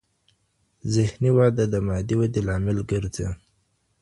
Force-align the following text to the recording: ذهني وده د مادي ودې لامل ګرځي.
ذهني 0.93 1.29
وده 1.37 1.65
د 1.73 1.75
مادي 1.87 2.15
ودې 2.19 2.41
لامل 2.47 2.77
ګرځي. 2.91 3.27